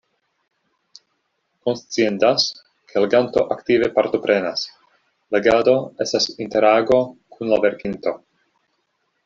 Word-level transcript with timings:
Konsciendas, 1.67 2.45
ke 2.93 3.03
leganto 3.03 3.43
aktive 3.57 3.91
partoprenas: 3.99 4.65
legado 5.37 5.77
estas 6.07 6.29
interago 6.47 7.01
kun 7.37 7.53
la 7.55 7.61
verkinto. 7.69 8.19